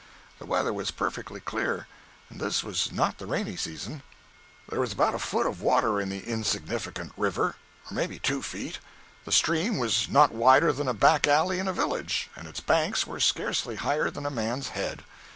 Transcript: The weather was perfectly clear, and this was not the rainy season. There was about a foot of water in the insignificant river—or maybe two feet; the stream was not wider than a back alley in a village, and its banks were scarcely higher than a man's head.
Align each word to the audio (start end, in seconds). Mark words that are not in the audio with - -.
The 0.39 0.47
weather 0.47 0.73
was 0.73 0.89
perfectly 0.89 1.39
clear, 1.39 1.85
and 2.27 2.41
this 2.41 2.63
was 2.63 2.91
not 2.91 3.19
the 3.19 3.27
rainy 3.27 3.55
season. 3.55 4.01
There 4.67 4.79
was 4.79 4.93
about 4.93 5.13
a 5.13 5.19
foot 5.19 5.45
of 5.45 5.61
water 5.61 6.01
in 6.01 6.09
the 6.09 6.23
insignificant 6.27 7.13
river—or 7.15 7.93
maybe 7.93 8.17
two 8.17 8.41
feet; 8.41 8.79
the 9.25 9.31
stream 9.31 9.77
was 9.77 10.09
not 10.09 10.31
wider 10.33 10.73
than 10.73 10.87
a 10.87 10.95
back 10.95 11.27
alley 11.27 11.59
in 11.59 11.67
a 11.67 11.71
village, 11.71 12.31
and 12.35 12.47
its 12.47 12.61
banks 12.61 13.05
were 13.05 13.19
scarcely 13.19 13.75
higher 13.75 14.09
than 14.09 14.25
a 14.25 14.31
man's 14.31 14.69
head. 14.69 15.03